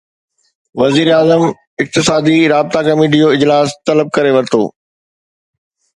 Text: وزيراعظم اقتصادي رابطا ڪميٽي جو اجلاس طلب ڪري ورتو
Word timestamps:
وزيراعظم 0.81 1.43
اقتصادي 1.83 2.37
رابطا 2.53 2.81
ڪميٽي 2.89 3.21
جو 3.25 3.29
اجلاس 3.37 3.79
طلب 3.91 4.13
ڪري 4.17 4.37
ورتو 4.37 4.63